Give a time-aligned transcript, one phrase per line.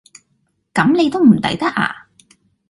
[0.73, 2.07] 咁你都唔抵得呀？